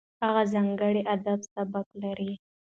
[0.23, 2.31] هغه ځانګړی ادبي سبک لري.